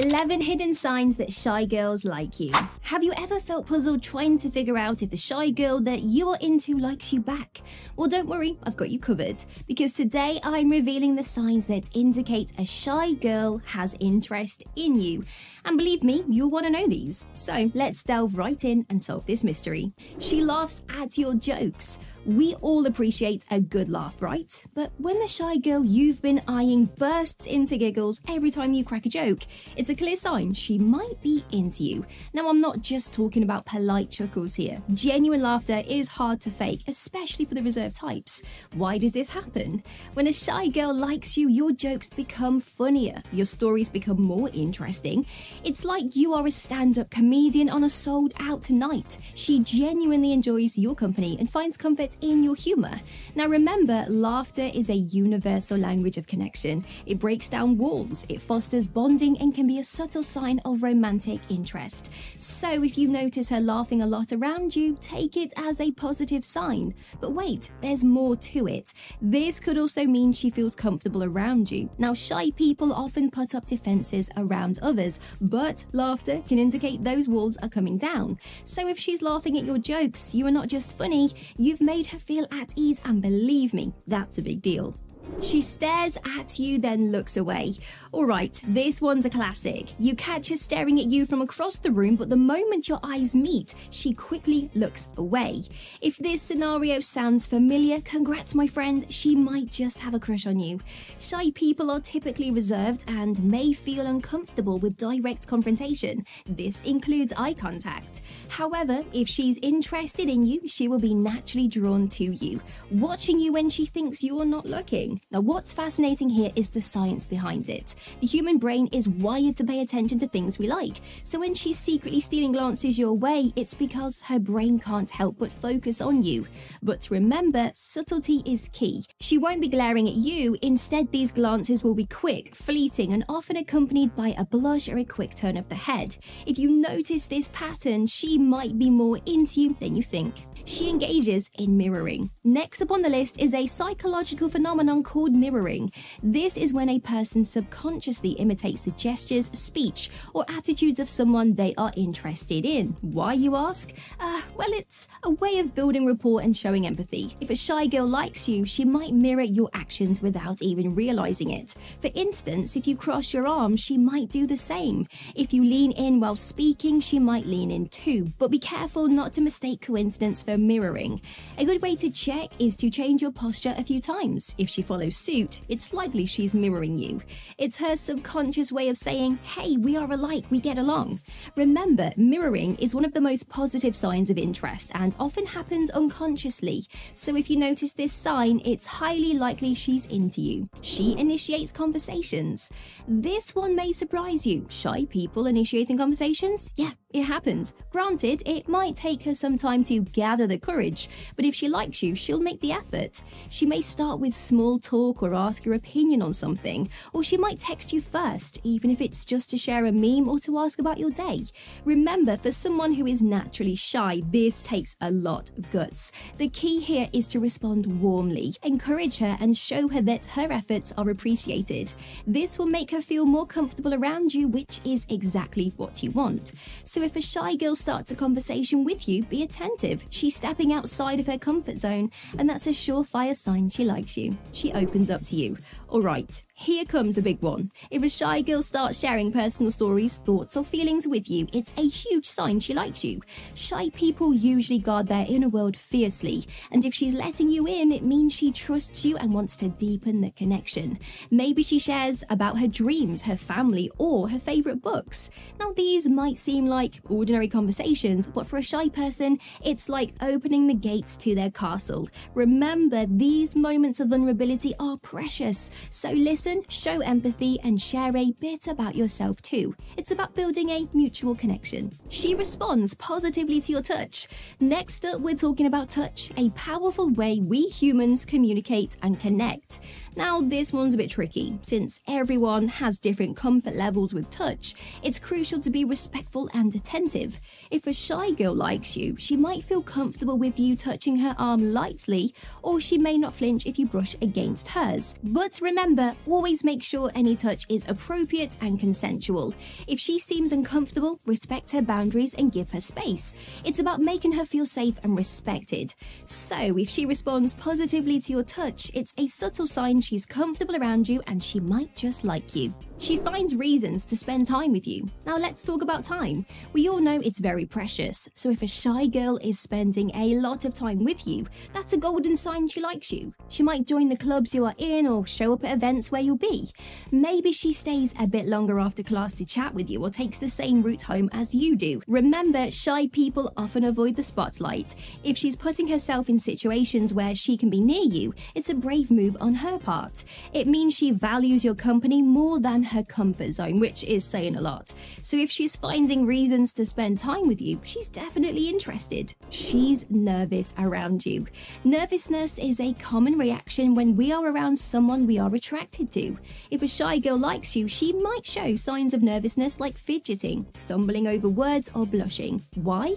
[0.00, 2.50] 11 hidden signs that shy girls like you.
[2.80, 6.30] Have you ever felt puzzled trying to figure out if the shy girl that you
[6.30, 7.60] are into likes you back?
[7.96, 9.44] Well, don't worry, I've got you covered.
[9.68, 15.22] Because today I'm revealing the signs that indicate a shy girl has interest in you.
[15.66, 17.26] And believe me, you'll want to know these.
[17.34, 19.92] So let's delve right in and solve this mystery.
[20.18, 21.98] She laughs at your jokes.
[22.26, 24.66] We all appreciate a good laugh, right?
[24.74, 29.06] But when the shy girl you've been eyeing bursts into giggles every time you crack
[29.06, 29.40] a joke,
[29.74, 32.04] it's a clear sign she might be into you.
[32.34, 34.82] Now, I'm not just talking about polite chuckles here.
[34.92, 38.42] Genuine laughter is hard to fake, especially for the reserved types.
[38.74, 39.82] Why does this happen?
[40.12, 45.24] When a shy girl likes you, your jokes become funnier, your stories become more interesting.
[45.64, 49.16] It's like you are a stand up comedian on a sold out night.
[49.34, 53.00] She genuinely enjoys your company and finds comfort in your humor.
[53.34, 56.84] Now, remember, laughter is a universal language of connection.
[57.06, 61.40] It breaks down walls, it fosters bonding, and can be a subtle sign of romantic
[61.48, 62.12] interest.
[62.36, 66.44] So, if you notice her laughing a lot around you, take it as a positive
[66.44, 66.94] sign.
[67.20, 68.92] But wait, there's more to it.
[69.20, 71.90] This could also mean she feels comfortable around you.
[71.98, 77.56] Now, shy people often put up defenses around others, but laughter can indicate those walls
[77.58, 78.38] are coming down.
[78.64, 82.06] So, if she's laughing at your jokes, you are not just funny, you've made made
[82.06, 84.94] her feel at ease, and believe me, that's a big deal.
[85.40, 87.74] She stares at you, then looks away.
[88.12, 89.94] Alright, this one's a classic.
[89.98, 93.34] You catch her staring at you from across the room, but the moment your eyes
[93.34, 95.62] meet, she quickly looks away.
[96.02, 100.60] If this scenario sounds familiar, congrats, my friend, she might just have a crush on
[100.60, 100.80] you.
[101.18, 106.26] Shy people are typically reserved and may feel uncomfortable with direct confrontation.
[106.46, 108.20] This includes eye contact.
[108.48, 113.54] However, if she's interested in you, she will be naturally drawn to you, watching you
[113.54, 115.09] when she thinks you're not looking.
[115.30, 117.94] Now, what's fascinating here is the science behind it.
[118.20, 121.00] The human brain is wired to pay attention to things we like.
[121.22, 125.50] So when she's secretly stealing glances your way, it's because her brain can't help but
[125.50, 126.46] focus on you.
[126.82, 129.04] But remember, subtlety is key.
[129.20, 133.56] She won't be glaring at you, instead, these glances will be quick, fleeting, and often
[133.56, 136.16] accompanied by a blush or a quick turn of the head.
[136.46, 140.46] If you notice this pattern, she might be more into you than you think.
[140.64, 142.30] She engages in mirroring.
[142.44, 145.92] Next up on the list is a psychological phenomenon called mirroring.
[146.22, 151.74] This is when a person subconsciously imitates the gestures, speech, or attitudes of someone they
[151.76, 152.96] are interested in.
[153.00, 153.92] Why, you ask?
[154.18, 157.36] Uh, well, it's a way of building rapport and showing empathy.
[157.40, 161.74] If a shy girl likes you, she might mirror your actions without even realizing it.
[162.00, 165.06] For instance, if you cross your arms, she might do the same.
[165.34, 168.32] If you lean in while speaking, she might lean in too.
[168.38, 171.20] But be careful not to mistake coincidence for mirroring.
[171.58, 174.54] A good way to check is to change your posture a few times.
[174.58, 177.22] If she follows suit, it's likely she's mirroring you.
[177.58, 181.20] It's her subconscious way of saying, hey, we are alike, we get along.
[181.54, 186.86] Remember, mirroring is one of the most positive signs of interest and often happens unconsciously.
[187.12, 190.68] So if you notice this sign, it's highly likely she's into you.
[190.80, 192.68] She initiates conversations.
[193.06, 194.66] This one may surprise you.
[194.70, 196.74] Shy people initiating conversations?
[196.76, 197.74] Yeah, it happens.
[197.90, 202.02] Granted, it might take her some time to gather the courage, but if she likes
[202.02, 203.22] you, she'll make the effort.
[203.48, 207.58] She may start with small talk or ask your opinion on something, or she might
[207.58, 210.98] text you first, even if it's just to share a meme or to ask about
[210.98, 211.44] your day.
[211.84, 216.12] Remember, for someone who is naturally shy, this takes a lot of guts.
[216.38, 220.92] The key here is to respond warmly, encourage her, and show her that her efforts
[220.96, 221.94] are appreciated.
[222.26, 226.52] This will make her feel more comfortable around you, which is exactly what you want.
[226.84, 230.04] So if a shy girl starts a conversation with you, be attentive.
[230.10, 234.36] She's stepping outside of her comfort zone, and that's a surefire sign she likes you.
[234.52, 235.58] She opens up to you.
[235.88, 237.72] All right, here comes a big one.
[237.90, 241.88] If a shy girl starts sharing personal stories, thoughts, or feelings with you, it's a
[241.88, 243.22] huge sign she likes you.
[243.54, 248.02] Shy people usually guard their inner world fiercely, and if she's letting you in, it
[248.02, 250.98] means she trusts you and wants to deepen the connection.
[251.30, 255.30] Maybe she shares about her dreams, her family, or her favorite books.
[255.58, 260.66] Now, these might seem like ordinary conversations, but for a shy person, it's like opening
[260.66, 262.10] the gates to their castle.
[262.34, 268.32] Remember, these moments of vulnerability are precious, so listen listen, show empathy, and share a
[268.32, 269.74] bit about yourself too.
[269.96, 271.92] It's about building a mutual connection.
[272.08, 274.26] She responds positively to your touch.
[274.58, 279.80] Next up, we're talking about touch, a powerful way we humans communicate and connect.
[280.16, 281.58] Now, this one's a bit tricky.
[281.62, 287.40] Since everyone has different comfort levels with touch, it's crucial to be respectful and attentive.
[287.70, 291.72] If a shy girl likes you, she might feel comfortable with you touching her arm
[291.72, 295.14] lightly, or she may not flinch if you brush against hers.
[295.22, 299.52] But remember, always make sure any touch is appropriate and consensual.
[299.86, 303.34] If she seems uncomfortable, respect her boundaries and give her space.
[303.62, 305.94] It's about making her feel safe and respected.
[306.24, 311.10] So, if she responds positively to your touch, it's a subtle sign she's comfortable around
[311.10, 312.72] you and she might just like you.
[313.00, 315.08] She finds reasons to spend time with you.
[315.24, 316.44] Now, let's talk about time.
[316.74, 320.66] We all know it's very precious, so if a shy girl is spending a lot
[320.66, 323.32] of time with you, that's a golden sign she likes you.
[323.48, 326.36] She might join the clubs you are in or show up at events where you'll
[326.36, 326.68] be.
[327.10, 330.50] Maybe she stays a bit longer after class to chat with you or takes the
[330.50, 332.02] same route home as you do.
[332.06, 334.94] Remember, shy people often avoid the spotlight.
[335.24, 339.10] If she's putting herself in situations where she can be near you, it's a brave
[339.10, 340.26] move on her part.
[340.52, 344.60] It means she values your company more than her comfort zone, which is saying a
[344.60, 344.94] lot.
[345.22, 349.34] So if she's finding reasons to spend time with you, she's definitely interested.
[349.48, 351.46] She's nervous around you.
[351.84, 356.38] Nervousness is a common reaction when we are around someone we are attracted to.
[356.70, 361.26] If a shy girl likes you, she might show signs of nervousness like fidgeting, stumbling
[361.26, 362.62] over words, or blushing.
[362.74, 363.14] Why?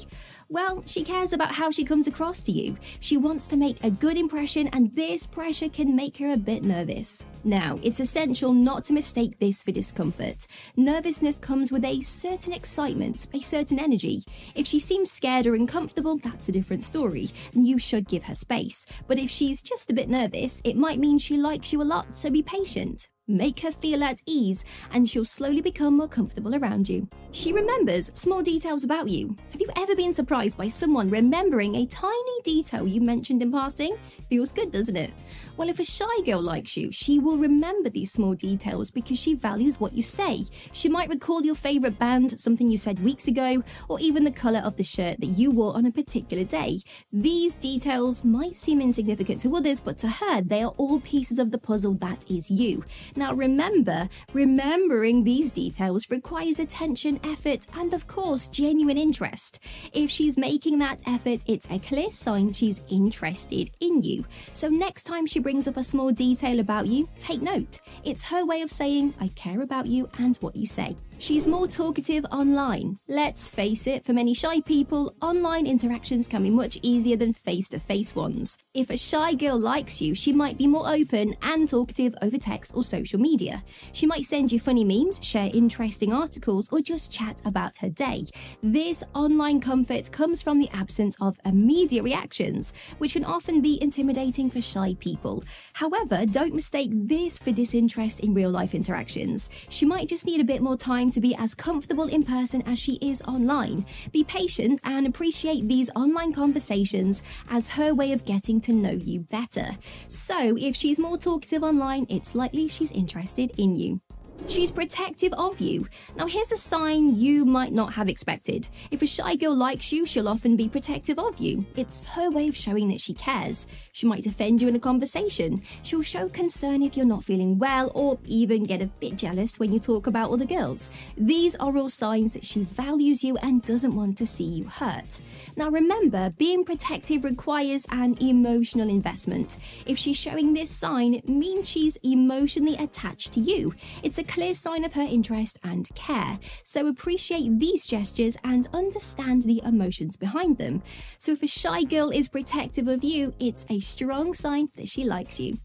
[0.49, 2.77] Well, she cares about how she comes across to you.
[2.99, 6.63] She wants to make a good impression, and this pressure can make her a bit
[6.63, 7.25] nervous.
[7.43, 10.45] Now, it's essential not to mistake this for discomfort.
[10.75, 14.23] Nervousness comes with a certain excitement, a certain energy.
[14.55, 18.35] If she seems scared or uncomfortable, that's a different story, and you should give her
[18.35, 18.85] space.
[19.07, 22.17] But if she's just a bit nervous, it might mean she likes you a lot,
[22.17, 23.09] so be patient.
[23.29, 27.07] Make her feel at ease, and she'll slowly become more comfortable around you.
[27.31, 29.37] She remembers small details about you.
[29.53, 33.95] Have you ever been surprised by someone remembering a tiny detail you mentioned in passing?
[34.29, 35.11] Feels good, doesn't it?
[35.55, 39.35] Well, if a shy girl likes you, she will remember these small details because she
[39.35, 40.43] values what you say.
[40.73, 44.59] She might recall your favourite band, something you said weeks ago, or even the colour
[44.59, 46.79] of the shirt that you wore on a particular day.
[47.13, 51.51] These details might seem insignificant to others, but to her, they are all pieces of
[51.51, 52.83] the puzzle that is you.
[53.15, 59.59] Now remember, remembering these details requires attention, effort, and of course, genuine interest.
[59.93, 64.25] If she's making that effort, it's a clear sign she's interested in you.
[64.53, 67.79] So next time she brings up a small detail about you, take note.
[68.03, 70.95] It's her way of saying, I care about you and what you say.
[71.23, 72.99] She's more talkative online.
[73.07, 77.69] Let's face it, for many shy people, online interactions can be much easier than face
[77.69, 78.57] to face ones.
[78.73, 82.73] If a shy girl likes you, she might be more open and talkative over text
[82.75, 83.63] or social media.
[83.93, 88.25] She might send you funny memes, share interesting articles, or just chat about her day.
[88.61, 94.49] This online comfort comes from the absence of immediate reactions, which can often be intimidating
[94.49, 95.45] for shy people.
[95.71, 99.49] However, don't mistake this for disinterest in real life interactions.
[99.69, 102.77] She might just need a bit more time to be as comfortable in person as
[102.77, 103.85] she is online.
[104.11, 109.21] Be patient and appreciate these online conversations as her way of getting to know you
[109.21, 109.77] better.
[110.07, 114.02] So, if she's more talkative online, it's likely she's interested in you.
[114.45, 115.87] She's protective of you.
[116.17, 118.67] Now, here's a sign you might not have expected.
[118.91, 121.65] If a shy girl likes you, she'll often be protective of you.
[121.77, 123.67] It's her way of showing that she cares.
[123.93, 125.63] She might defend you in a conversation.
[125.81, 129.71] She'll show concern if you're not feeling well, or even get a bit jealous when
[129.71, 130.89] you talk about other girls.
[131.17, 135.21] These are all signs that she values you and doesn't want to see you hurt.
[135.55, 139.57] Now, remember, being protective requires an emotional investment.
[139.85, 143.73] If she's showing this sign, it means she's emotionally attached to you.
[144.01, 146.39] It's a clear sign of her interest and care.
[146.63, 150.81] So appreciate these gestures and understand the emotions behind them.
[151.17, 155.03] So if a shy girl is protective of you, it's a strong sign that she
[155.03, 155.57] likes you.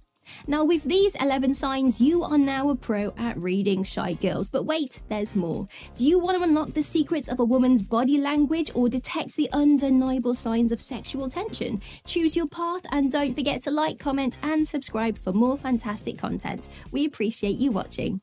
[0.47, 4.50] Now, with these 11 signs, you are now a pro at reading shy girls.
[4.50, 5.69] But wait, there's more.
[5.95, 9.49] Do you want to unlock the secrets of a woman's body language or detect the
[9.53, 11.81] undeniable signs of sexual tension?
[12.07, 16.69] Choose your path and don't forget to like, comment, and subscribe for more fantastic content.
[16.91, 18.21] We appreciate you watching.